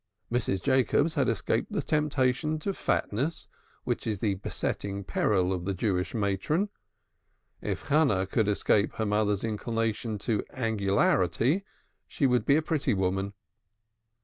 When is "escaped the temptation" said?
1.29-2.57